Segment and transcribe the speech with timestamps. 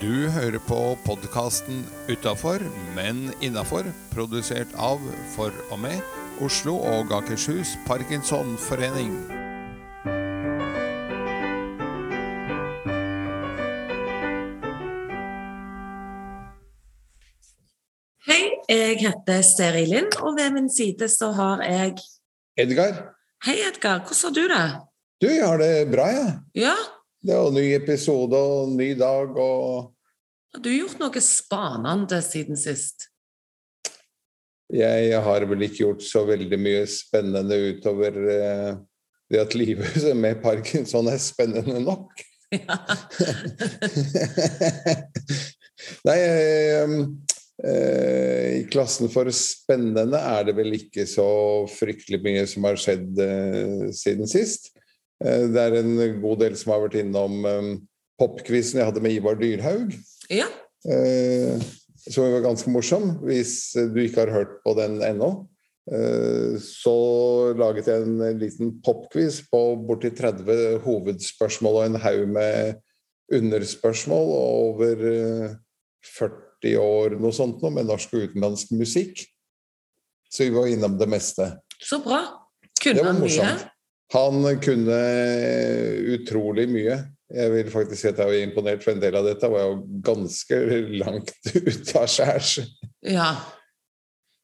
[0.00, 2.62] Du hører på podkasten Utafor,
[2.96, 5.02] men innafor, produsert av,
[5.34, 6.00] for og med,
[6.40, 9.12] Oslo og Akershus Parkinsonforening.
[18.28, 18.40] Hei,
[18.70, 21.96] jeg heter Seri Lind, og ved min side så har jeg
[22.60, 22.96] Edgar,
[23.46, 24.02] Hei, Edgar.
[24.04, 24.64] Hvordan har du det?
[25.20, 26.32] du, jeg har det bra, jeg.
[26.54, 26.74] Ja.
[26.74, 26.74] Ja,
[27.26, 29.90] Det er jo ny episode og ny dag og
[30.54, 33.08] har du gjort noe spanende siden sist?
[34.70, 38.72] Jeg har vel ikke gjort så veldig mye spennende utover eh,
[39.30, 42.10] det at livet med parkinson er spennende nok.
[42.50, 42.74] Ja.
[46.08, 46.94] Nei, eh,
[47.62, 51.28] eh, i klassen for spennende er det vel ikke så
[51.70, 54.72] fryktelig mye som har skjedd eh, siden sist.
[55.22, 57.70] Det er en god del som har vært innom eh,
[58.20, 59.96] popquizen jeg hadde med Ivar Dyrhaug.
[60.30, 60.48] ja.
[60.88, 61.60] Eh,
[62.08, 63.16] som var ganske morsom.
[63.26, 65.30] Hvis du ikke har hørt på den ennå,
[65.92, 66.94] eh, så
[67.58, 72.80] laget jeg en liten popquiz på borti 30 hovedspørsmål og en haug med
[73.32, 75.58] underspørsmål over eh,
[76.16, 79.24] 40 år noe sånt noe, med norsk og utenlandsk musikk.
[80.30, 81.52] Så vi var innom det meste.
[81.80, 82.22] Så bra.
[82.80, 83.52] Kunne han mye?
[84.14, 85.00] Han kunne
[86.16, 86.96] utrolig mye.
[87.30, 89.74] Jeg vil faktisk si at jeg var imponert, for en del av dette var jo
[90.06, 90.58] ganske
[90.98, 91.32] langt
[91.70, 92.56] ute av skjærs.
[93.06, 93.30] Ja.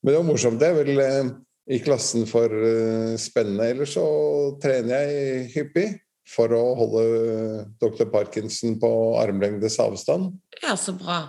[0.03, 0.61] Men det var morsomt.
[0.61, 1.31] Det er vel eh,
[1.75, 3.71] i klassen for eh, spennende.
[3.73, 4.07] Ellers så
[4.63, 5.89] trener jeg hyppig
[6.31, 7.03] for å holde
[7.83, 8.07] dr.
[8.11, 10.35] Parkinson på armlengdes avstand.
[10.63, 11.21] ja, så bra.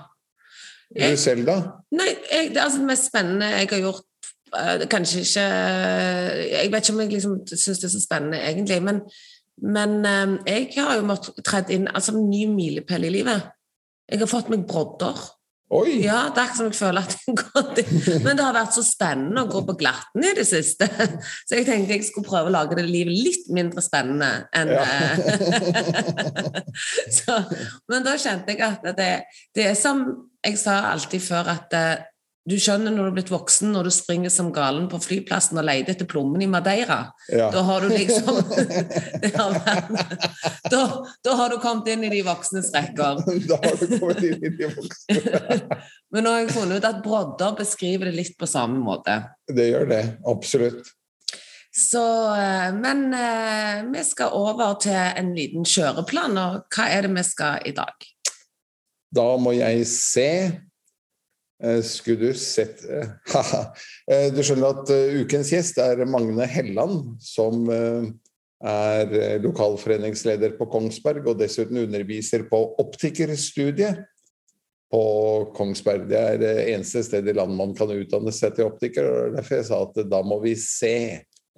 [0.94, 1.58] Du selv, da?
[1.92, 6.86] Nei, jeg, det, altså, det mest spennende jeg har gjort eh, Kanskje ikke Jeg vet
[6.86, 9.02] ikke om jeg liksom syns det er så spennende, egentlig, men,
[9.62, 13.50] men eh, jeg har jo måttet tredd inn altså, en ny milepæl i livet.
[14.08, 15.18] Jeg har fått meg brodder.
[15.76, 15.98] Oi!
[16.00, 17.90] Ja, det er ikke som jeg føler at jeg går til.
[18.24, 20.88] Men det har vært så spennende å gå på glatten i det siste.
[21.44, 24.86] Så jeg tenkte jeg skulle prøve å lage det livet litt mindre spennende enn Ja.
[24.88, 26.62] eh,
[27.18, 27.42] så,
[27.92, 29.12] Men da kjente jeg at det,
[29.58, 30.06] det er som
[30.46, 32.06] jeg sa alltid før, at eh,
[32.48, 35.66] du skjønner når du er blitt voksen, når du springer som galen på flyplassen og
[35.68, 37.00] leter etter plommen i Madeira.
[37.28, 37.50] Ja.
[37.52, 38.38] Da har du liksom
[40.72, 40.84] da,
[41.28, 43.20] da har du kommet inn i de voksnes rekker.
[43.52, 45.18] Da har du kommet inn i de voksne.
[46.16, 49.20] Men nå har jeg funnet ut at brodder beskriver det litt på samme måte.
[49.52, 50.04] Det gjør det.
[50.32, 50.88] Absolutt.
[51.78, 52.02] Så,
[52.34, 57.24] eh, men eh, vi skal over til en liten kjøreplan, og hva er det vi
[57.28, 58.08] skal i dag?
[59.14, 60.32] Da må jeg se.
[61.64, 63.10] Eh, Skulle du sett eh.
[64.12, 64.92] Eh, Du skjønner at
[65.24, 67.66] ukens gjest er Magne Helland, som
[68.58, 74.00] er lokalforeningsleder på Kongsberg og dessuten underviser på optikerstudiet
[74.92, 75.02] på
[75.56, 76.08] Kongsberg.
[76.10, 79.60] Det er det eneste stedet i landet man kan utdanne seg til optiker, og derfor
[79.60, 80.96] jeg sa at da må vi se.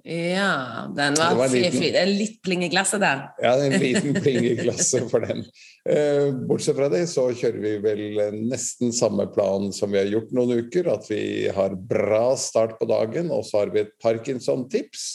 [0.04, 1.80] Ja, den var, var fi- liten.
[1.80, 3.26] fi- det er litt pling i glasset der.
[3.42, 5.42] Ja, det er en liten glasset for den.
[5.88, 10.08] Eh, Bortsett fra det så kjører vi vel eh, nesten samme plan som vi har
[10.12, 10.88] gjort noen uker.
[10.94, 11.22] At vi
[11.52, 15.08] har bra start på dagen, og så har vi et Parkinson-tips.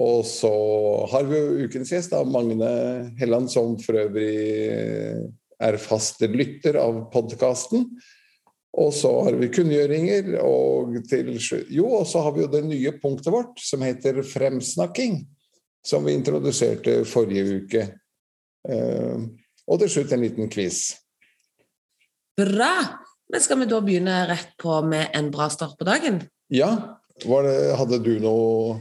[0.00, 0.50] Og så
[1.10, 2.70] har vi jo ukens gjest, da, Magne
[3.18, 4.32] Helland, som for øvrig
[4.70, 5.20] eh,
[5.60, 7.88] er fast lytter av podkasten.
[8.78, 11.32] Og så har vi kunngjøringer, og til
[11.74, 15.24] Jo, og så har vi jo det nye punktet vårt, som heter fremsnakking
[15.86, 17.84] som vi introduserte forrige uke.
[18.68, 19.22] Eh,
[19.70, 20.82] og til slutt en liten quiz.
[22.38, 22.72] Bra!
[23.30, 26.20] Men skal vi da begynne rett på med en bra start på dagen?
[26.50, 26.70] Ja,
[27.24, 28.80] var det, hadde du noe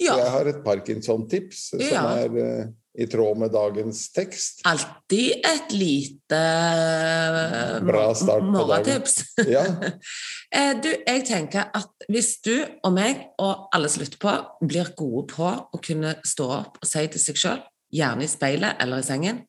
[0.00, 0.14] Ja.
[0.16, 2.04] Jeg har et Parkinson-tips som Ja.
[2.24, 2.68] er eh,
[3.00, 4.60] i tråd med dagens tekst.
[4.68, 9.08] Alltid et lite eh, Bra start på dagen.
[9.48, 9.64] Ja,
[10.50, 14.32] Eh, Du, jeg tenker at hvis du og meg og alle som lytter på,
[14.66, 17.60] blir gode på å kunne stå opp og si til seg sjøl,
[17.94, 19.44] gjerne i speilet eller i sengen,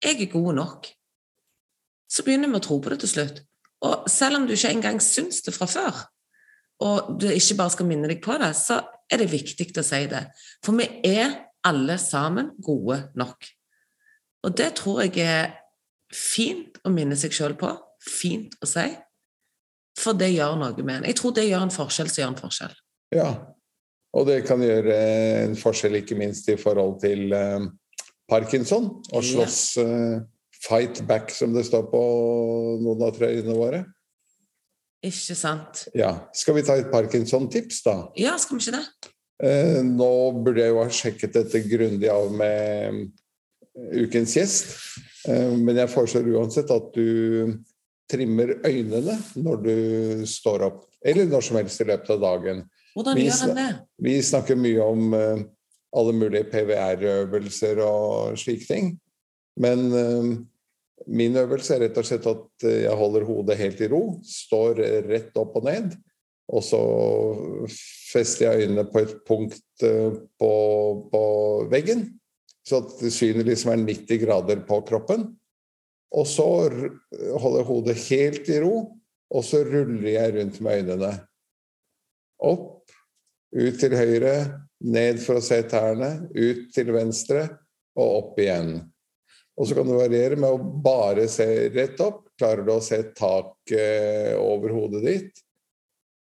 [0.00, 0.88] 'Jeg er god nok',
[2.08, 3.42] så begynner vi å tro på det til slutt.
[3.84, 6.06] Og selv om du ikke engang syns det fra før,
[6.80, 10.06] og du ikke bare skal minne deg på det, så er det viktig å si
[10.06, 10.26] det.
[10.64, 13.48] For vi er alle sammen gode nok.
[14.46, 15.56] Og det tror jeg er
[16.14, 17.72] fint å minne seg sjøl på.
[18.06, 18.86] Fint å si.
[19.98, 21.08] For det gjør noe med en.
[21.08, 22.80] Jeg tror det gjør en forskjell som gjør en forskjell.
[23.16, 23.28] ja.
[24.16, 24.94] Og det kan gjøre
[25.42, 27.66] en forskjell ikke minst i forhold til eh,
[28.30, 28.86] Parkinson.
[29.12, 30.22] Og slåss eh,
[30.62, 32.00] fight back, som det står på
[32.80, 33.82] noen av trøyene våre.
[35.04, 35.84] Ikke sant?
[35.98, 36.14] Ja.
[36.32, 37.96] Skal vi ta et Parkinson-tips, da?
[38.16, 39.12] Ja, skal vi ikke det?
[39.42, 43.08] Eh, nå burde jeg jo ha sjekket dette grundig av med
[43.92, 44.70] ukens gjest.
[45.28, 47.56] Eh, men jeg foreslår uansett at du
[48.10, 49.76] trimmer øynene når du
[50.30, 50.82] står opp.
[51.06, 52.64] Eller når som helst i løpet av dagen.
[52.96, 53.70] Hvordan gjør han det?
[54.02, 55.44] Vi snakker mye om eh,
[55.96, 58.94] alle mulige PVR-øvelser og slike ting.
[59.60, 60.30] Men eh,
[61.12, 64.80] min øvelse er rett og slett at eh, jeg holder hodet helt i ro, står
[65.10, 65.92] rett opp og ned.
[66.54, 66.80] Og så
[68.12, 70.52] fester jeg øynene på et punkt eh, på,
[71.10, 71.22] på
[71.72, 72.06] veggen,
[72.66, 75.28] så at synet liksom er 90 grader på kroppen.
[76.16, 78.76] Og så holder jeg hodet helt i ro,
[79.34, 81.12] og så ruller jeg rundt med øynene.
[82.46, 82.92] Opp,
[83.56, 84.36] ut til høyre,
[84.86, 87.46] ned for å se tærne, ut til venstre
[87.96, 88.76] og opp igjen.
[89.56, 92.26] Og så kan du variere med å bare se rett opp.
[92.36, 95.45] Klarer du å se taket over hodet ditt?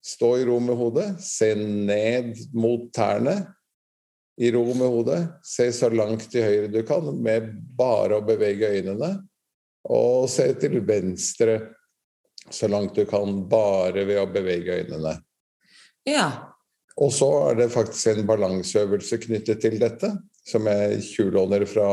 [0.06, 3.40] Stå i ro med hodet, se ned mot tærne.
[4.38, 7.48] I ro med hodet, se så langt til høyre du kan med
[7.78, 9.16] bare å bevege øynene.
[9.90, 11.58] Og se til venstre
[12.54, 15.16] så langt du kan bare ved å bevege øynene.
[16.06, 16.28] Ja.
[17.02, 20.12] Og så er det faktisk en balanseøvelse knyttet til dette,
[20.46, 21.88] som jeg tjuvlåner fra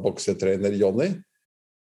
[0.00, 1.10] boksetrener Jonny.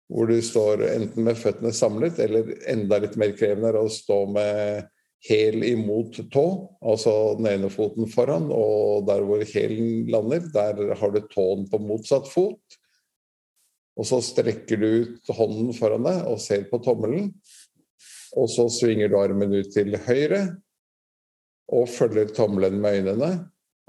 [0.09, 4.19] Hvor du står enten med føttene samlet, eller enda litt mer krevende er å stå
[4.33, 4.89] med
[5.25, 6.45] hæl imot tå,
[6.85, 11.79] altså den ene foten foran, og der hvor hælen lander, der har du tåen på
[11.81, 12.77] motsatt fot.
[13.95, 17.31] Og så strekker du ut hånden foran deg og ser på tommelen.
[18.35, 20.43] Og så svinger du armen ut til høyre,
[21.73, 23.31] og følger tommelen med øynene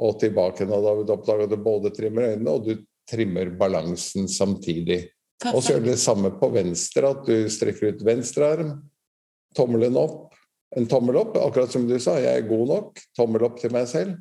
[0.00, 0.64] og tilbake.
[0.64, 2.78] Og da vil du oppdage at du både trimmer øynene og du
[3.10, 5.02] trimmer balansen samtidig.
[5.52, 8.70] Og så gjør du det samme på venstre, at du strekker ut venstre arm,
[9.56, 10.32] tommelen opp,
[10.76, 13.86] en tommel opp, akkurat som du sa, jeg er god nok, tommel opp til meg
[13.90, 14.16] selv.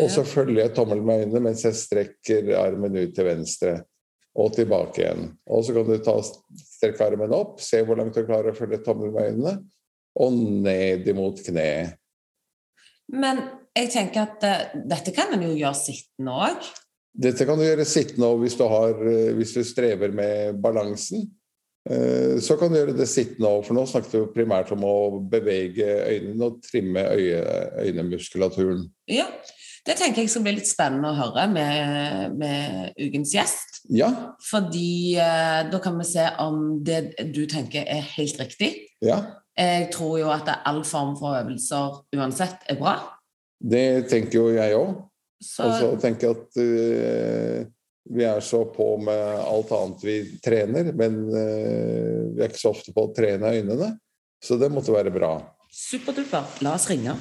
[0.00, 3.74] Og så følger jeg tommelen med øynene mens jeg strekker armen ut til venstre
[4.34, 5.26] og tilbake igjen.
[5.46, 8.80] Og så kan du ta, strekke armen opp, se hvor langt du klarer å følge
[8.82, 9.54] tommelen med øynene,
[10.24, 11.98] og ned imot kneet.
[13.12, 13.42] Men
[13.76, 16.68] jeg tenker at uh, dette kan en jo gjøre sittende òg.
[17.24, 21.28] Dette kan du gjøre sittende òg hvis du, har, eh, hvis du strever med balansen.
[21.90, 24.84] Eh, Så kan du gjøre det sittende òg, for nå snakket vi jo primært om
[24.88, 24.94] å
[25.30, 27.42] bevege øynene og trimme øye,
[27.84, 28.88] øynemuskulaturen.
[29.10, 29.28] Ja.
[29.84, 33.82] Det tenker jeg skal bli litt spennende å høre med, med ukens gjest.
[33.92, 34.08] Ja,
[34.40, 38.74] Fordi eh, da kan vi se om det du tenker er helt riktig.
[39.04, 39.22] ja.
[39.54, 42.96] Jeg tror jo at all form for øvelser uansett er bra.
[43.62, 44.96] Det tenker jo jeg òg.
[45.38, 47.66] Så Og så tenker jeg at eh,
[48.10, 52.74] vi er så på med alt annet vi trener, men eh, vi er ikke så
[52.74, 53.94] ofte på å trene øynene.
[54.44, 55.38] Så det måtte være bra.
[55.72, 56.44] superduper.
[56.60, 57.16] La oss ringe.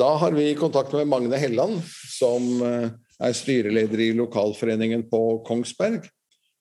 [0.00, 2.88] Da har vi kontakt med Magne Helland, som eh,
[3.20, 6.08] er styreleder i lokalforeningen på Kongsberg.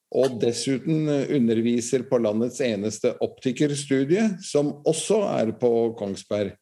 [0.09, 6.56] Og dessuten eh, underviser på landets eneste optikerstudie, som også er på Kongsberg.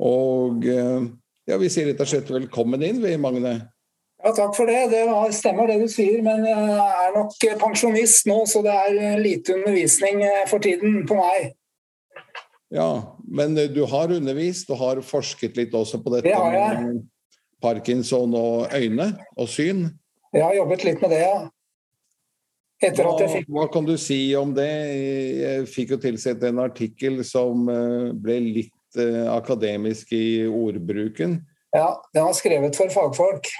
[0.00, 1.10] Og eh,
[1.50, 3.58] ja, vi sier rett og slett velkommen inn, vi, Magne.
[4.24, 4.86] Ja, Takk for det.
[4.88, 5.02] Det
[5.36, 10.22] stemmer det du sier, men jeg er nok pensjonist nå, så det er lite undervisning
[10.24, 11.52] eh, for tiden på meg.
[12.72, 17.02] Ja, men eh, du har undervist og har forsket litt også på dette Det med
[17.64, 19.86] parkinson og øyne og syn.
[20.34, 21.36] Jeg har jobbet litt med det, ja.
[22.82, 24.70] Etter at jeg fikk hva kan du si om det?
[25.38, 31.38] Jeg fikk jo tilsett en artikkel som eh, ble litt eh, akademisk i ordbruken.
[31.74, 33.50] Ja, den var skrevet for fagfolk.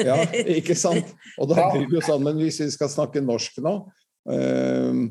[0.00, 0.16] Ja,
[0.58, 1.12] ikke sant?
[1.38, 3.76] Og da blir det jo sånn, men hvis vi skal snakke norsk nå
[4.32, 5.04] eh,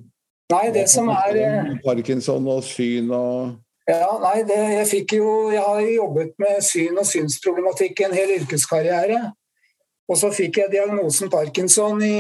[0.52, 3.54] Nei, det som er Parkinson og syn og
[3.88, 8.36] Ja, nei, det, jeg fikk jo Jeg har jobbet med syn og synsproblematikk en hel
[8.42, 9.22] yrkeskarriere.
[10.12, 12.18] Og så fikk jeg diagnosen parkinson i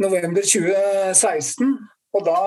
[0.00, 1.78] november 2016.
[2.12, 2.40] Og da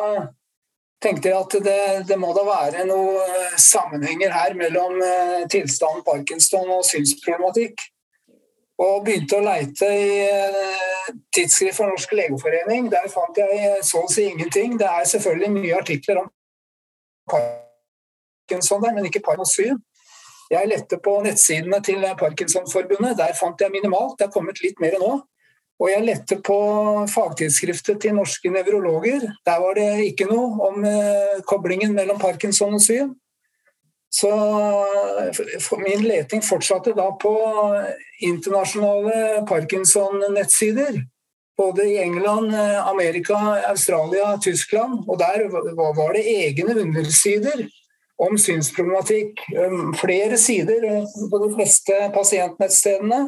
[1.03, 6.71] tenkte jeg at det, det må da være noen sammenhenger her mellom eh, tilstanden parkinson
[6.77, 7.83] og synsproblematikk.
[8.81, 12.89] Og begynte å leite i eh, tidsskrift for Norsk legeforening.
[12.91, 14.77] Der fant jeg så å si ingenting.
[14.81, 16.31] Det er selvfølgelig mye artikler om
[17.31, 19.79] Parkinson der, men ikke Parkinson.
[20.51, 23.17] Jeg lette på nettsidene til Parkinsonforbundet.
[23.17, 24.19] Der fant jeg minimalt.
[24.19, 25.15] Det er kommet litt mer nå.
[25.75, 26.57] Og jeg lette på
[27.11, 29.25] fagtidsskriftet til norske nevrologer.
[29.47, 33.11] Der var det ikke noe om eh, koblingen mellom parkinson og syn.
[34.15, 34.31] Så
[35.81, 37.33] min leting fortsatte da på
[38.23, 41.01] internasjonale Parkinson-nettsider.
[41.59, 43.35] Både i England, eh, Amerika,
[43.67, 45.03] Australia, Tyskland.
[45.09, 47.67] Og der var det egne undersider
[48.15, 49.43] om synsproblematikk.
[49.99, 50.87] Flere sider
[51.31, 53.25] på de fleste pasientnettstedene.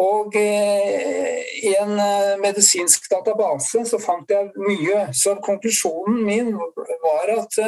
[0.00, 1.90] Og i en
[2.40, 5.02] medisinsk database så fant jeg mye.
[5.12, 7.58] Så konklusjonen min var at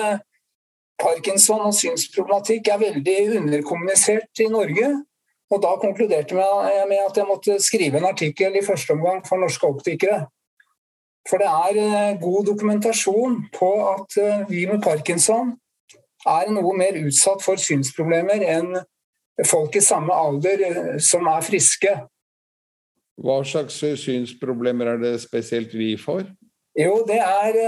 [1.03, 4.89] Parkinson og synsproblematikk er veldig underkommunisert i Norge.
[5.53, 9.43] Og da konkluderte jeg med at jeg måtte skrive en artikkel i første omgang for
[9.43, 10.25] norske optikere.
[11.29, 15.55] For det er eh, god dokumentasjon på at eh, vi med parkinson
[16.29, 18.75] er noe mer utsatt for synsproblemer enn
[19.49, 21.95] folk i samme alder eh, som er friske.
[23.23, 26.27] Hva slags synsproblemer er det spesielt vi får?
[26.79, 27.59] Jo, det er,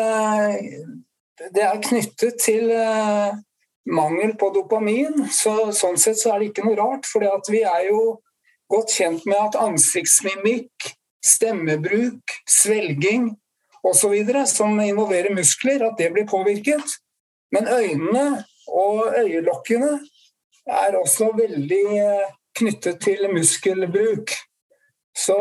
[1.55, 2.73] det er knyttet til
[3.87, 5.27] mangel på dopamin.
[5.31, 8.19] Så, sånn sett så er det ikke noe rart, for vi er jo
[8.73, 10.91] godt kjent med at ansiktsmimikk,
[11.25, 13.31] stemmebruk, svelging
[13.87, 14.15] osv.
[14.51, 16.99] som involverer muskler, at det blir påvirket.
[17.55, 20.01] Men øynene og øyelokkene
[20.67, 24.35] er også veldig eh, knyttet til muskelbruk.
[25.17, 25.37] Så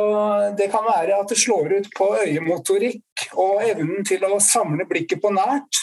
[0.57, 5.19] det kan være at det slår ut på øyemotorikk og evnen til å samle blikket
[5.23, 5.81] på nært.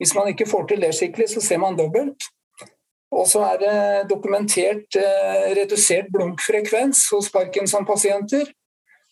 [0.00, 2.26] Hvis man ikke får til det skikkelig, så ser man dobbelt.
[3.10, 3.76] Og så er det
[4.10, 8.50] dokumentert eh, redusert blunkfrekvens hos Parkinson-pasienter.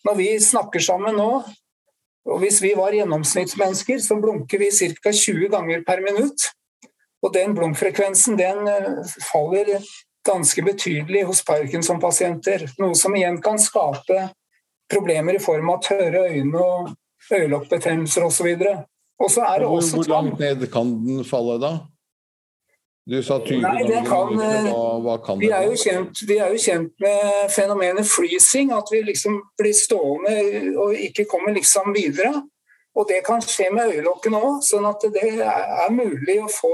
[0.07, 1.31] Når vi snakker sammen nå,
[2.29, 5.11] og hvis vi var gjennomsnittsmennesker, så blunker vi ca.
[5.11, 6.47] 20 ganger per minutt.
[7.23, 9.75] Og den blunkfrekvensen den eh, faller
[10.27, 12.67] ganske betydelig hos Parkinson-pasienter.
[12.81, 14.29] Noe som igjen kan skape
[14.91, 16.89] problemer i form av tørre øyne og
[17.31, 18.49] øyelokkbetennelser osv.
[19.19, 21.73] Og så er det også Hvor langt ned kan den falle da?
[23.09, 26.51] Du sa 20 Nei, det kan, hva, hva kan vi, er jo kjent, vi er
[26.53, 30.35] jo kjent med fenomenet freezing, at vi liksom blir stående
[30.77, 32.43] og ikke kommer liksom videre.
[32.93, 36.73] Og det kan skje med øyelokkene òg, sånn at det er mulig å få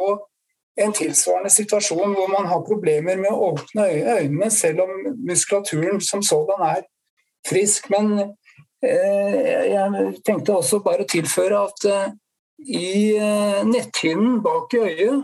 [0.75, 3.85] en tilsvarende situasjon hvor man har problemer med å åpne
[4.17, 4.91] øynene, selv om
[5.27, 6.81] muskulaturen som sådan er
[7.47, 7.87] frisk.
[7.93, 8.11] Men
[8.83, 12.11] eh, jeg tenkte også bare å tilføre at eh,
[12.65, 15.23] i eh, netthinnen bak i øyet,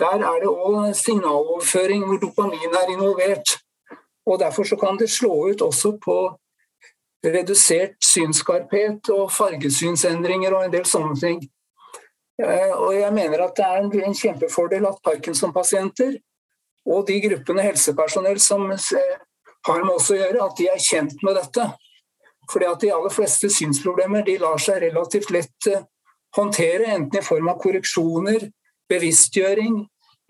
[0.00, 3.58] der er det òg signaloverføring hvor dopamin er involvert.
[4.26, 6.16] Og Derfor så kan det slå ut også på
[7.24, 11.42] redusert synsskarphet og fargesynsendringer og en del sånne ting.
[12.42, 16.16] Eh, og jeg mener at det er en kjempefordel at Parkinson-pasienter
[16.90, 19.14] og de gruppene helsepersonell som eh,
[19.68, 21.68] har med oss å gjøre, at de er kjent med dette.
[22.50, 25.68] Fordi at de aller fleste synsproblemer de lar seg relativt lett
[26.34, 28.48] håndtere, enten i form av korreksjoner,
[28.90, 29.78] bevisstgjøring,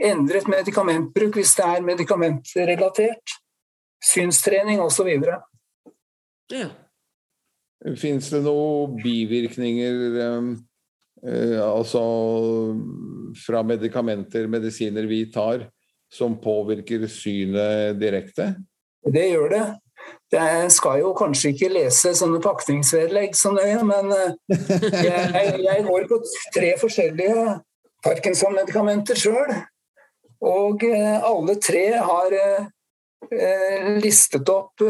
[0.02, 3.36] endret medikamentbruk hvis det er medikamentrelatert,
[4.02, 5.08] synstrening osv.
[6.52, 6.68] Ja.
[7.98, 10.04] Fins det noen bivirkninger
[11.22, 12.02] altså
[13.38, 15.68] fra medikamenter, medisiner vi tar,
[16.12, 18.52] som påvirker synet direkte?
[19.06, 19.64] Det gjør det.
[20.32, 24.54] Jeg skal jo kanskje ikke lese sånne pakningsvedlegg så nøye, men eh,
[25.08, 26.20] jeg, jeg går på
[26.54, 27.58] tre forskjellige
[28.02, 29.52] Parkinson-medikamenter sjøl.
[30.42, 32.64] Og eh, alle tre har eh,
[34.02, 34.82] listet opp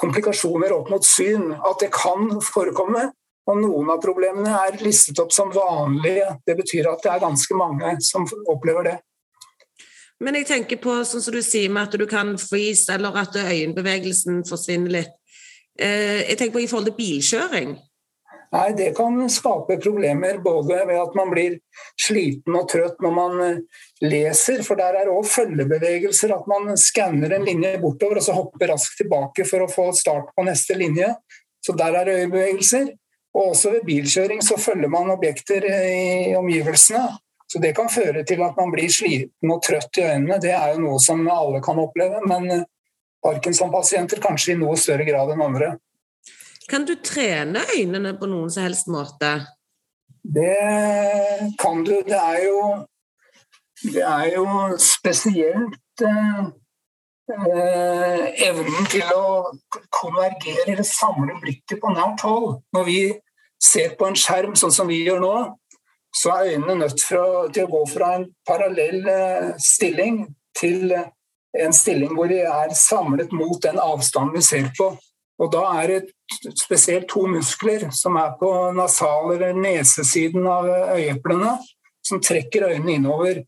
[0.00, 1.52] komplikasjoner opp mot syn.
[1.60, 3.10] At det kan forekomme.
[3.46, 6.32] Og noen av problemene er listet opp som vanlige.
[6.46, 8.96] Det betyr at det er ganske mange som opplever det.
[10.24, 13.36] Men jeg tenker på sånn som du sier med at du kan freeze, eller at
[13.36, 15.12] øyenbevegelsen forsvinner litt.
[15.78, 17.76] Eh, jeg tenker på i forhold til bilkjøring.
[18.56, 21.58] Nei, Det kan skape problemer både ved at man blir
[22.00, 26.32] sliten og trøtt når man eh, leser, for der er òg følgebevegelser.
[26.32, 30.32] At man skanner en linje bortover og så hopper raskt tilbake for å få start
[30.32, 31.12] på neste linje.
[31.60, 32.94] Så der er øyebevegelser.
[33.36, 37.04] Og også ved bilkjøring så følger man objekter i omgivelsene.
[37.46, 40.40] Så Det kan føre til at man blir sliten og trøtt i øynene.
[40.42, 42.64] Det er jo noe som alle kan oppleve, men eh,
[43.22, 45.76] Parkinson-pasienter kanskje i noe større grad enn andre.
[46.66, 49.30] Kan du trene øynene på noen som helst måte?
[50.26, 52.00] Det kan du.
[52.08, 52.60] Det er jo,
[53.84, 54.46] det er jo
[54.82, 56.40] spesielt eh,
[57.30, 59.52] eh, evnen til å
[59.94, 62.58] konvergere eller samle blikket på nært hold.
[62.74, 63.00] Når vi
[63.66, 65.36] ser på en skjerm sånn som vi gjør nå,
[66.16, 70.22] så er øynene nødt å, til å gå fra en parallell eh, stilling
[70.56, 71.10] til eh,
[71.60, 74.90] en stilling hvor de er samlet mot den avstanden vi ser på.
[75.36, 81.58] Og Da er det spesielt to muskler som er på nasal- eller nesesiden av øyeeplene,
[82.04, 83.42] som trekker øynene innover.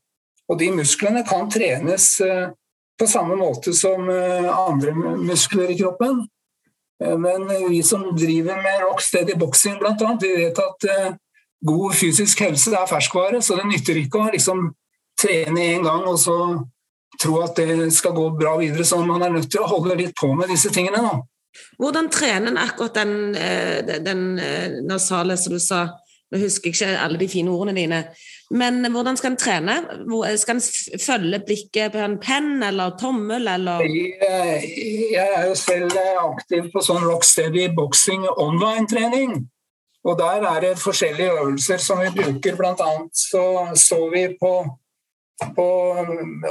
[0.49, 2.51] Og De musklene kan trenes eh,
[2.99, 4.91] på samme måte som andre
[5.23, 6.25] muskler i kroppen.
[6.99, 10.87] Men vi som driver med rocksteady boxing bl.a., vi vet at
[11.63, 14.65] god fysisk helse er ferskvare, så det nytter ikke å liksom
[15.19, 16.37] trene én gang og så
[17.19, 18.87] tro at det skal gå bra videre.
[18.87, 21.03] Så man er nødt til å holde litt på med disse tingene.
[21.03, 21.19] da.
[21.79, 25.89] Hvordan trener en akkurat den, eh, den, eh, nasale, som du sa?
[26.31, 28.05] Nå husker jeg ikke alle de fine ordene dine.
[28.51, 29.75] Men hvordan skal en trene?
[30.41, 36.71] Skal en følge blikket på en penn eller tommel, eller Jeg, er jo selv aktiv
[36.73, 39.37] på sånn Rocksteady boxing online-trening.
[40.09, 42.57] Og der er det forskjellige øvelser som vi bruker.
[42.57, 43.45] Blant annet så
[43.77, 44.53] står vi på,
[45.57, 45.69] på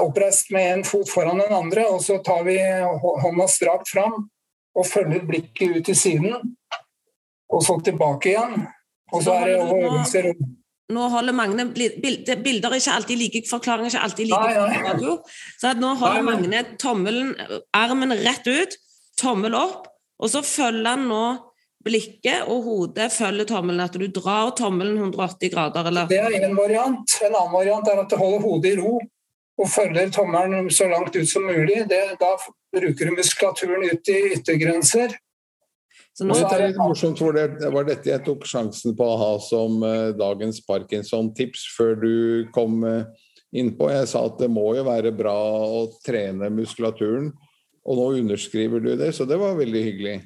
[0.04, 2.60] oppreist med en fot foran den andre, og så tar vi
[3.24, 4.27] hånda strakt fram
[4.77, 6.54] og følger blikket ut til siden.
[7.50, 8.68] Og så tilbake igjen.
[9.16, 10.34] Og så er det øvelser øvelser
[10.94, 14.84] Nå holder Magne Bilder er ikke alltid like, forklaringer er ikke alltid like Nei, ja.
[14.86, 15.17] radio.
[15.60, 16.24] Så nå holder.
[16.24, 17.34] Magne tommelen,
[17.75, 18.77] armen rett ut,
[19.20, 21.25] tommel opp, og så følger han nå
[21.88, 23.84] blikket og hodet følger tommelen.
[23.84, 27.20] At du drar tommelen 180 grader, eller Det er en variant.
[27.22, 28.98] En annen variant er at du holder hodet i ro
[29.58, 31.84] og følger tommelen så langt ut som mulig.
[31.89, 32.36] Det, da
[32.74, 35.17] bruker du muskulaturen ut i yttergrenser.
[36.18, 39.06] Så nå, det er det- litt morsomt, for det var dette jeg tok sjansen på
[39.06, 43.04] å ha som eh, dagens Parkinson-tips før du kom eh,
[43.54, 43.92] innpå.
[43.94, 47.30] Jeg sa at det må jo være bra å trene muskulaturen,
[47.86, 50.18] og nå underskriver du det, så det var veldig hyggelig.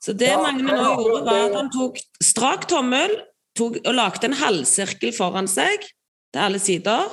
[0.00, 3.12] så det Ja, Magne nå gjorde, var at han tok strak tommel
[3.54, 5.84] tok, og lagde en halvsirkel foran seg
[6.32, 7.04] til alle sider.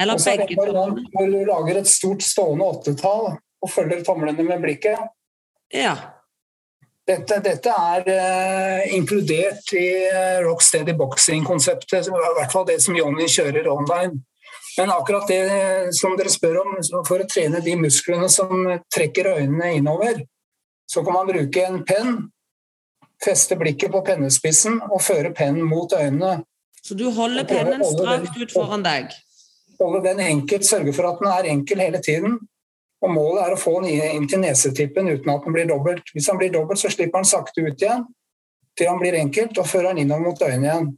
[0.00, 4.42] Eller er begge en når hvor du lager et stort stående åttetall og følger tomlene
[4.48, 4.98] med blikket.
[5.70, 6.13] Ja.
[7.04, 9.88] Dette, dette er eh, inkludert i
[10.40, 14.22] Rock Rocksteady boxing-konseptet, i hvert fall det som Jonny kjører online.
[14.78, 19.34] Men akkurat det eh, som dere spør om, for å trene de musklene som trekker
[19.34, 20.22] øynene innover,
[20.88, 22.16] så kan man bruke en penn,
[23.24, 26.38] feste blikket på pennespissen og føre pennen mot øynene.
[26.84, 29.12] Så du holder pennen strakt ut foran deg.
[29.80, 32.40] Holde den enkelt, sørge for at den er enkel hele tiden.
[33.04, 36.08] Og Målet er å få den inn til nesetippen uten at den blir dobbelt.
[36.14, 38.06] Hvis den blir dobbelt, så slipper den sakte ut igjen
[38.74, 40.88] til han blir enkelt, og fører den innover mot øynene igjen.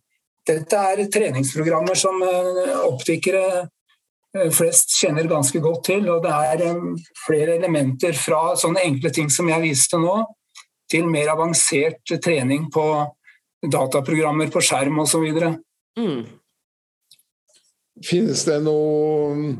[0.46, 6.08] Dette er treningsprogrammer som eh, optikere eh, flest kjenner ganske godt til.
[6.12, 6.86] og Det er eh,
[7.26, 10.16] flere elementer fra sånne enkle ting som jeg viste nå,
[10.88, 12.86] til mer avansert trening på
[13.66, 15.26] dataprogrammer på skjerm osv.
[15.98, 16.20] Mm.
[18.06, 19.56] Finnes det noe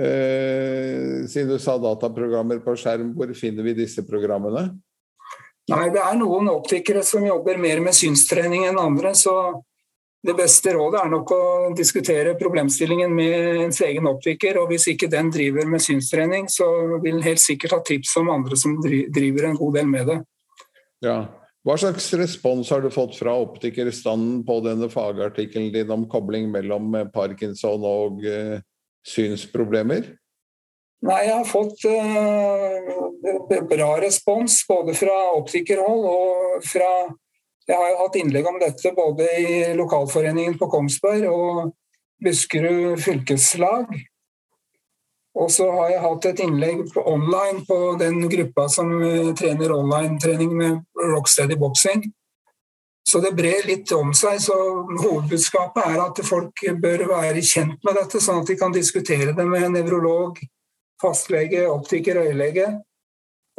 [0.00, 4.70] eh, Siden du sa dataprogrammer på skjerm, hvor finner vi disse programmene?
[5.70, 9.34] Nei, det er noen optikere som jobber mer med synstrening enn andre, så
[10.26, 11.42] det beste rådet er nok å
[11.76, 14.58] diskutere problemstillingen med ens egen optiker.
[14.60, 16.66] Og hvis ikke den driver med synstrening, så
[17.00, 20.18] vil den helt sikkert ha tips om andre som driver en god del med det.
[21.06, 21.20] Ja.
[21.64, 26.94] Hva slags respons har du fått fra optikerstanden på denne fagartikkelen din om kobling mellom
[27.12, 28.62] Parkinson og eh,
[29.06, 30.14] synsproblemer?
[31.00, 36.90] Nei, jeg har fått uh, bra respons både fra optikerhold og fra
[37.70, 41.70] Jeg har jo hatt innlegg om dette både i lokalforeningen på Kongsberg og
[42.24, 43.92] Buskerud fylkeslag.
[45.38, 49.76] Og så har jeg hatt et innlegg på online på den gruppa som eh, trener
[49.76, 52.02] online-trening med Rocksteady boxing.
[53.08, 54.38] Så det brer litt om seg.
[54.42, 54.54] Så
[55.02, 59.46] hovedbudskapet er at folk bør være kjent med dette, sånn at de kan diskutere det
[59.48, 60.38] med nevrolog,
[61.00, 62.68] fastlege, optiker, øyelege.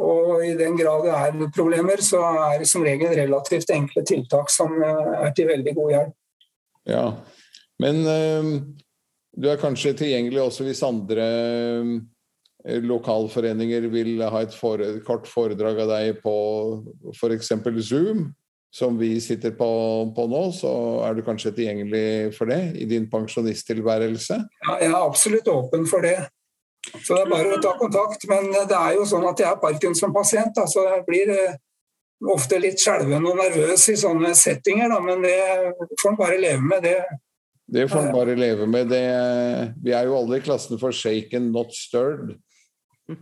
[0.02, 4.50] Og i den grad det er problemer, så er det som regel relativt enkle tiltak
[4.50, 6.16] som eh, er til veldig god hjelp.
[6.88, 7.04] Ja.
[7.82, 8.48] Men øh,
[9.38, 11.26] du er kanskje tilgjengelig også hvis andre
[11.82, 16.34] øh, lokalforeninger vil ha et fore, kort foredrag av deg på
[17.14, 17.52] f.eks.
[17.86, 18.30] Zoom,
[18.72, 19.68] som vi sitter på,
[20.16, 20.70] på nå, så
[21.04, 24.38] er du kanskje tilgjengelig for det i din pensjonisttilværelse?
[24.64, 26.16] Ja, jeg er absolutt åpen for det.
[26.90, 28.24] Så det er bare å ta kontakt.
[28.30, 31.58] Men det er jo sånn at jeg er Parkinson-pasient, så jeg blir eh,
[32.32, 34.88] ofte litt skjelven og nervøs i sånne settinger.
[34.92, 35.36] Da, men det
[36.00, 36.88] får en bare leve med.
[36.88, 36.96] det.
[37.72, 38.88] Det får en bare leve med.
[38.92, 39.04] Det,
[39.84, 42.34] vi er jo alle i klassen for shaken, not stirred.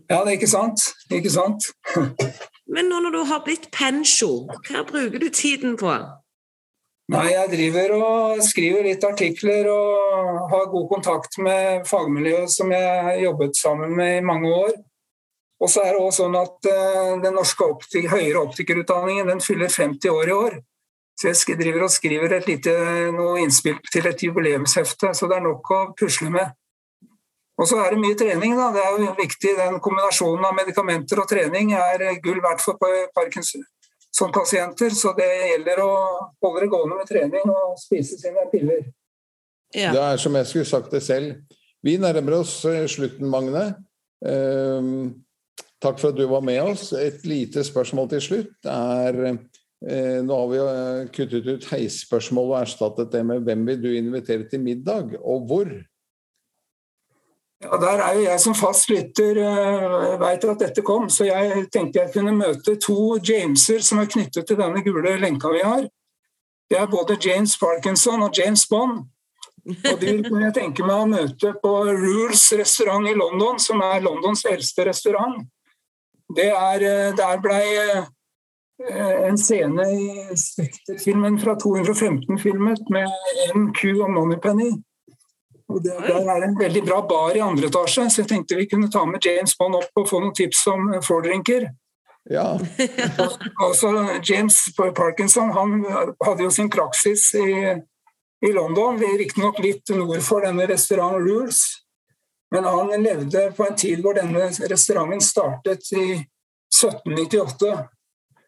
[0.06, 0.92] Ja, det er ikke sant?
[1.10, 1.70] Ikke sant?
[2.70, 5.90] Men nå når du har blitt pensjo, hva bruker du tiden på?
[7.10, 13.16] Nei, jeg driver og skriver litt artikler og har god kontakt med fagmiljøet som jeg
[13.24, 14.76] jobbet sammen med i mange år.
[15.60, 19.68] Og så er det også sånn at eh, Den norske optik høyere optikerutdanningen den fyller
[19.68, 20.54] 50 år i år.
[21.20, 22.72] Så jeg driver og skriver et lite
[23.12, 26.54] noe innspill til et jubileumshefte, så det er nok å pusle med.
[27.60, 28.56] Og så er det mye trening.
[28.56, 29.52] da, Det er jo viktig.
[29.58, 32.80] Den kombinasjonen av medikamenter og trening er gull verdt for
[33.16, 34.94] Parkinson-pasienter.
[34.96, 35.92] Så det gjelder å
[36.40, 38.86] holde det gående med trening og spise sine piller.
[39.76, 39.92] Ja.
[39.92, 41.36] Det er som jeg skulle sagt det selv.
[41.84, 43.68] Vi nærmer oss eh, slutten, Magne.
[44.26, 44.88] Eh,
[45.80, 46.90] takk for at du var med oss.
[46.96, 52.58] Et lite spørsmål til slutt er eh, Nå har vi eh, kuttet ut heisspørsmålet og
[52.64, 55.78] erstattet det med 'Hvem vil du invitere til middag, og hvor?'
[57.60, 61.66] Ja, Der er jo jeg som fast lytter uh, veit at dette kom, så jeg
[61.72, 65.84] tenkte jeg kunne møte to Jameser som er knyttet til denne gule lenka vi har.
[66.70, 69.04] Det er både James Parkinson og James Bond.
[69.66, 74.00] Og de kunne jeg tenke meg å møte på Rules restaurant i London, som er
[74.00, 75.42] Londons eldste restaurant.
[76.32, 78.08] Det er, uh, der blei uh,
[79.28, 83.10] en scene i Spekter-filmen fra 215 filmet med
[83.52, 84.70] NQ og Moneypenny.
[85.70, 88.68] Og det, Der er en veldig bra bar i andre etasje, så jeg tenkte vi
[88.70, 91.68] kunne ta med James Bond opp og få noen tips om fordrinker.
[92.30, 92.58] Ja.
[93.64, 95.84] altså, James Parkinson han
[96.24, 97.76] hadde jo sin praksis i,
[98.46, 101.62] i London, riktignok litt nord for denne restaurant Rules.
[102.50, 106.06] Men han levde på en tid hvor denne restauranten startet i
[106.74, 107.76] 1798.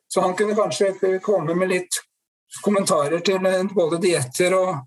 [0.09, 2.03] Så han kunne kanskje komme med litt
[2.63, 4.83] kommentarer til både dietter og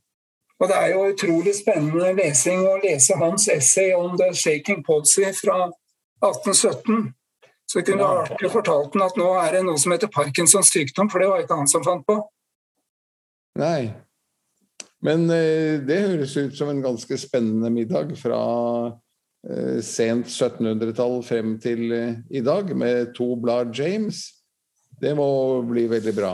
[0.59, 5.27] og Det er jo utrolig spennende lesing å lese hans essay om The Shaking Policy
[5.35, 5.65] fra
[6.23, 7.11] 1817.
[7.65, 11.09] Så jeg kunne artig fortalt ham at nå er det noe som heter Parkinsons sykdom,
[11.11, 12.19] for det var ikke han som fant på.
[13.59, 13.89] Nei.
[15.05, 18.39] Men eh, det høres ut som en ganske spennende middag fra
[19.49, 24.23] eh, sent 1700-tall frem til eh, i dag, med to blad James.
[25.01, 25.27] Det må
[25.67, 26.33] bli veldig bra.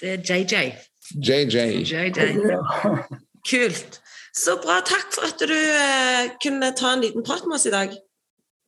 [0.00, 0.74] Det er JJ.
[1.22, 1.86] JJ.
[1.86, 3.24] JJ.
[3.48, 4.00] Kult.
[4.36, 4.80] Så bra.
[4.84, 7.94] Takk for at du eh, kunne ta en liten prat med oss i dag.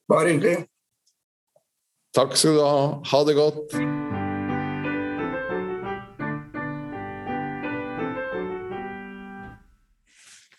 [0.09, 0.55] Bare hyggelig.
[2.17, 2.79] Takk skal du ha.
[3.13, 3.75] Ha det godt.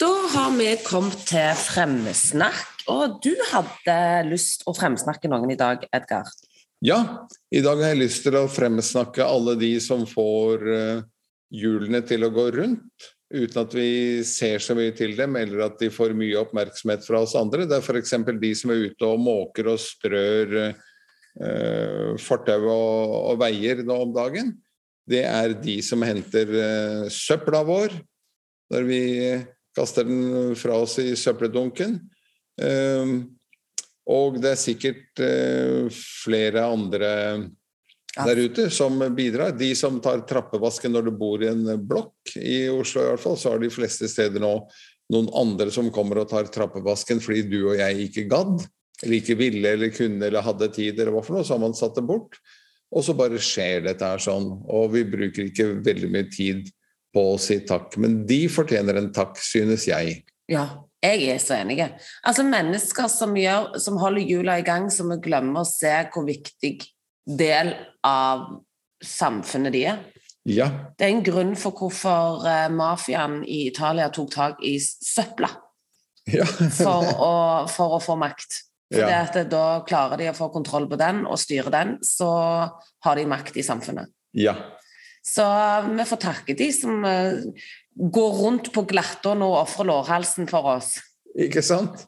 [0.02, 3.98] Da har vi kommet til fremsnakk, og du hadde
[4.30, 6.30] lyst å fremsnakke noen i dag, Edgar?
[6.82, 11.04] Ja, i dag har jeg lyst til å fremsnakke alle de som får uh,
[11.54, 15.80] hjulene til å gå rundt uten at vi ser så mye til dem, eller at
[15.80, 17.66] de får mye oppmerksomhet fra oss andre.
[17.70, 18.16] Det er f.eks.
[18.42, 24.14] de som er ute og måker og strør uh, fortau og, og, veier nå om
[24.16, 24.54] dagen.
[25.08, 27.98] Det er de som henter uh, søpla vår
[28.72, 29.02] når vi
[29.76, 31.98] kaster den fra oss i søppeldunken.
[32.62, 33.24] Uh,
[34.12, 35.22] og det er sikkert
[35.94, 37.12] flere andre
[38.16, 39.54] der ute som bidrar.
[39.58, 43.38] De som tar trappevasken når du bor i en blokk, i Oslo i hvert fall,
[43.40, 44.56] så har de fleste steder nå
[45.12, 48.62] noen andre som kommer og tar trappevasken fordi du og jeg ikke gadd,
[49.02, 51.76] eller ikke ville eller kunne eller hadde tid, eller hva for noe, så har man
[51.78, 52.38] satt det bort.
[52.92, 54.50] Og så bare skjer dette her sånn.
[54.68, 56.68] Og vi bruker ikke veldig mye tid
[57.16, 57.96] på å si takk.
[58.04, 60.18] Men de fortjener en takk, synes jeg.
[60.52, 60.66] Ja,
[61.04, 61.80] jeg er så enig.
[62.28, 66.28] Altså Mennesker som, gjør, som holder hjula i gang, som vi glemmer å se hvor
[66.28, 66.76] viktig
[67.26, 67.74] del
[68.08, 68.48] av
[69.04, 70.02] samfunnet de er.
[70.50, 70.68] Ja.
[70.98, 75.52] Det er en grunn for hvorfor uh, mafiaen i Italia tok tak i søpla.
[76.30, 76.46] Ja.
[76.46, 77.32] for, å,
[77.70, 78.64] for, å, få makt.
[78.92, 79.22] For Ja.
[79.24, 82.28] at da klarer de å få kontroll på den og styre den, så
[83.06, 84.12] har de makt i samfunnet.
[84.38, 84.56] ja.
[85.22, 85.44] Så
[85.86, 87.04] vi får takke de som
[87.94, 90.96] går rundt på glattånd og ofrer lårhalsen for oss.
[91.38, 92.08] Ikke sant?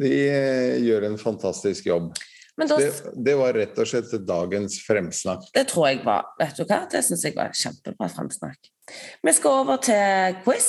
[0.00, 2.10] De eh, gjør en fantastisk jobb.
[2.60, 5.46] Men da, Det, det, det var rett og slett dagens fremsnakk.
[5.56, 6.82] Det tror jeg var Vet du hva?
[6.92, 8.68] Det syns jeg var kjempebra fremsnakk.
[9.24, 10.68] Vi skal over til quiz.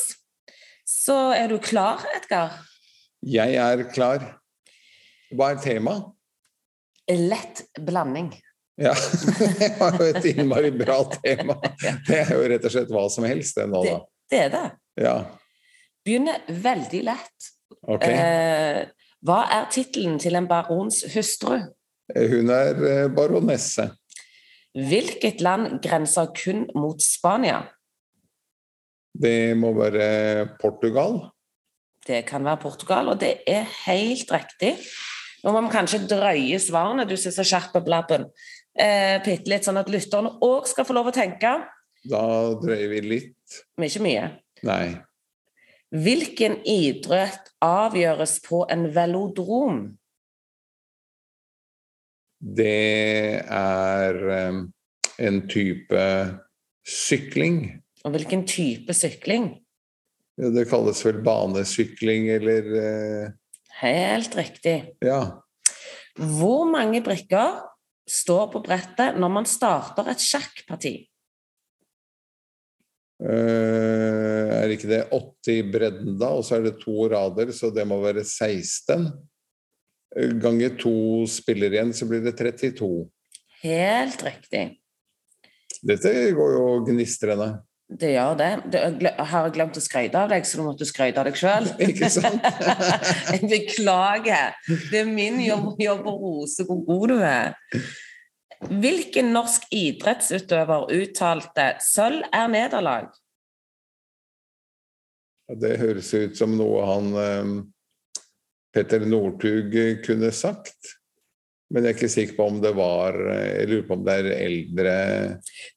[0.88, 2.56] Så er du klar, Edgar?
[3.28, 4.24] Jeg er klar.
[5.36, 6.08] Hva er temaet?
[7.12, 8.32] Lett blanding.
[8.80, 8.94] Ja,
[9.60, 11.58] det var jo et innmari bra tema.
[12.08, 14.00] Det er jo rett og slett hva som helst, det nå, da.
[14.32, 14.66] det er det.
[15.04, 15.16] Ja,
[16.02, 17.52] Begynner veldig lett.
[17.86, 18.08] ok.
[18.08, 18.80] Eh,
[19.22, 21.60] hva er tittelen til en barons hustru?
[22.16, 23.90] Hun er eh, baronesse.
[24.72, 27.62] Hvilket land grenser kun mot Spania?
[29.12, 31.20] Det må være Portugal.
[32.08, 34.78] Det kan være Portugal, og det er helt riktig.
[35.44, 38.28] Nå må vi kanskje drøye svarene, du som er så skjerp på blabben.
[38.80, 41.54] Eh, Bitte litt, sånn at lytterne òg skal få lov å tenke.
[42.08, 42.26] Da
[42.62, 43.62] drøyer vi litt.
[43.78, 44.28] Men ikke mye.
[44.66, 44.86] Nei.
[45.92, 49.82] Hvilken idrett avgjøres på en velodrom?
[52.42, 54.62] Det er eh,
[55.22, 56.06] en type
[56.88, 57.60] sykling.
[58.02, 59.52] Og hvilken type sykling?
[60.42, 63.38] Det kalles vel banesykling eller eh,
[63.82, 64.76] Helt riktig.
[65.02, 65.22] Ja.
[66.18, 67.62] Hvor mange brikker
[68.10, 70.94] står på brettet når man starter et sjakkparti?
[73.22, 77.70] Eh, er ikke det 80 i bredden da, og så er det to rader, så
[77.74, 79.12] det må være 16.
[80.16, 80.94] Ganger to
[81.32, 82.90] spiller igjen, så blir det 32.
[83.62, 84.64] Helt riktig.
[85.82, 87.52] Dette går jo gnistrende.
[87.92, 88.50] Det gjør det.
[88.72, 91.68] Du, har jeg glemt å skryte av deg, så du måtte skryte av deg sjøl.
[93.34, 94.56] Jeg beklager.
[94.92, 97.58] Det er min jobb, jobb å rose hvor god du er.
[98.62, 103.10] Hvilken norsk idrettsutøver uttalte 'sølv er nederlag'?
[105.60, 107.56] Det høres ut som noe han eh,
[108.72, 110.98] Petter Northug kunne sagt.
[111.72, 114.26] Men jeg er ikke sikker på om det var Jeg lurer på om det er
[114.44, 114.96] eldre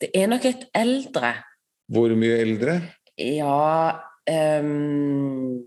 [0.03, 1.31] Det er nok et eldre.
[1.95, 2.79] Hvor mye eldre?
[3.21, 3.95] Ja
[4.59, 5.61] um,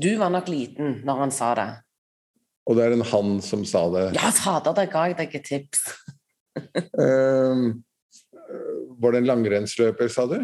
[0.00, 1.70] Du var nok liten når han sa det.
[2.64, 4.06] Og det er en han som sa det.
[4.16, 5.82] Ja, fader, da ga jeg deg et tips.
[6.96, 7.66] um,
[9.02, 10.38] var det en langrennsløper, sa du?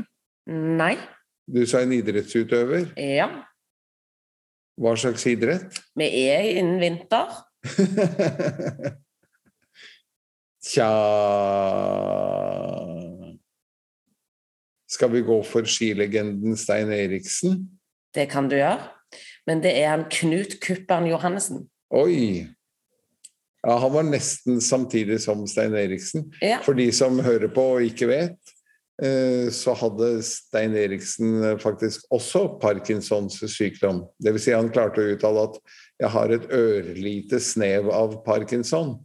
[0.50, 0.92] Nei.
[1.48, 2.90] Du sa en idrettsutøver.
[3.00, 3.30] Ja.
[4.80, 5.76] Hva slags idrett?
[5.98, 7.34] Vi er innen vinter.
[10.70, 10.88] Tja
[14.88, 17.66] Skal vi gå for skilegenden Stein Eriksen?
[18.16, 18.88] Det kan du gjøre.
[19.48, 21.66] Men det er han Knut Kuppern Johannessen.
[21.92, 22.48] Oi!
[23.60, 26.30] Ja, han var nesten samtidig som Stein Eriksen.
[26.40, 26.62] Ja.
[26.64, 28.56] For de som hører på og ikke vet,
[29.52, 34.02] så hadde Stein Eriksen eh, faktisk også Parkinsons sykdom.
[34.20, 34.44] Dvs.
[34.44, 35.56] Si han klarte å uttale at
[36.00, 38.98] 'jeg har et ørlite snev av Parkinson'.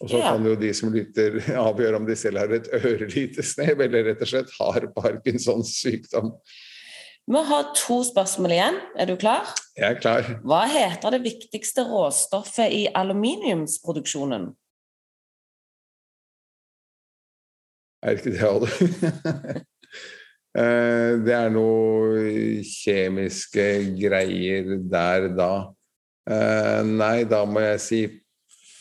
[0.00, 0.32] Og så Ja.
[0.32, 1.36] kan jo de som lytter
[1.68, 6.32] avgjøre om de selv har et ørlite snev, eller rett og slett har Parkinsons sykdom.
[7.30, 8.80] Vi har to spørsmål igjen.
[8.98, 9.44] Er du klar?
[9.76, 10.22] Jeg er klar.
[10.42, 14.54] Hva heter det viktigste råstoffet i aluminiumsproduksjonen?
[18.02, 18.70] Er ikke det alle?
[20.50, 23.66] Eh, Det er noe kjemiske
[24.00, 25.50] greier der da.
[26.26, 28.00] Eh, Nei, da må jeg si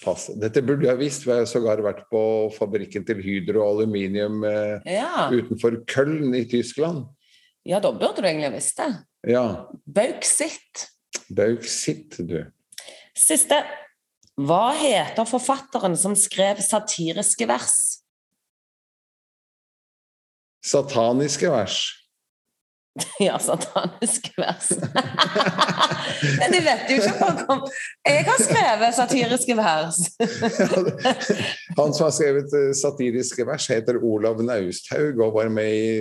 [0.02, 0.32] pass.
[0.42, 2.24] Dette burde jeg visst, for jeg har sågar vært på
[2.56, 5.28] fabrikken til Hydro Aluminium eh, Ja.
[5.30, 7.06] utenfor Köln i Tyskland.
[7.70, 8.90] ja, da burde du egentlig ha visst det.
[9.30, 9.46] Ja,
[9.86, 10.88] Bauxitt.
[11.30, 12.48] bauxitt, du.
[13.14, 13.62] Siste.
[14.40, 17.99] Hva heter forfatteren som skrev satiriske vers?
[20.66, 21.80] Sataniske vers.
[23.20, 24.70] Ja, sataniske vers.
[26.40, 27.62] Men de vet jo ikke om
[28.08, 30.00] Jeg har skrevet satiriske vers.
[31.80, 35.92] Han som har skrevet eh, satiriske vers, heter Olav Nausthaug og var med i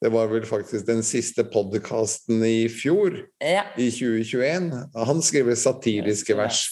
[0.00, 3.66] Det var vel faktisk den siste podkasten i fjor, Ja.
[3.76, 4.70] i 2021.
[4.96, 6.62] Han skriver satiriske vers,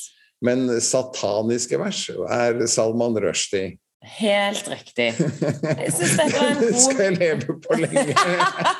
[0.40, 3.76] men sataniske vers er Salman Rushdie.
[3.98, 5.08] Helt riktig.
[5.18, 8.04] Jeg syns dette var en Det god skal jeg leve på lenge.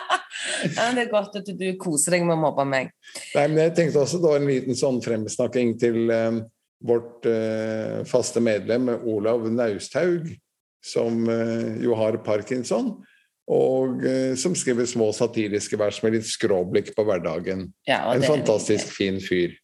[0.77, 2.93] ja, Det er godt at du koser deg med å mobbe meg.
[3.35, 6.39] Nei, men jeg tenkte også da en liten sånn fremsnakking til eh,
[6.87, 10.31] vårt eh, faste medlem Olav Nausthaug,
[10.85, 12.95] som eh, jo har parkinson,
[13.51, 17.69] og eh, som skriver små satiriske vers med litt skråblikk på hverdagen.
[17.89, 19.57] Ja, En det fantastisk fin fyr.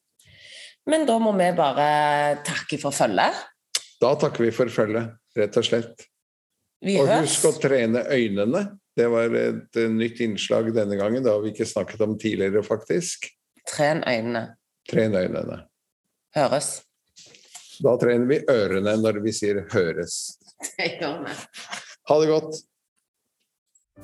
[0.91, 3.37] Men da må vi bare takke for følget.
[4.03, 6.07] Da takker vi for følget, rett og slett.
[6.85, 7.37] Vi Og høres.
[7.37, 8.65] husk å trene øynene.
[8.95, 11.23] Det var et eh, nytt innslag denne gangen.
[11.25, 13.31] Det har vi ikke snakket om tidligere, faktisk.
[13.71, 14.57] Tren øynene.
[14.91, 15.63] Tren øynene.
[16.37, 16.83] Høres.
[17.83, 20.37] Da trener vi ørene når vi sier 'høres'.
[20.79, 21.35] Det gjør vi.
[22.09, 22.63] Ha det godt.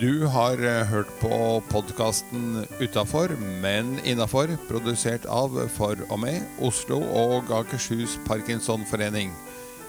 [0.01, 7.01] Du har eh, hørt på podkasten Utafor, men innafor, produsert av For og med Oslo
[7.03, 9.35] og Akershus Parkinsonforening.